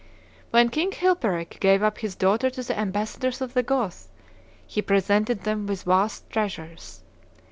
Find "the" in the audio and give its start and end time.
2.63-2.75, 3.53-3.61